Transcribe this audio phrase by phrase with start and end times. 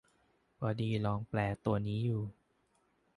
[0.57, 2.21] พอดีลองแปลตัวนี้อยู่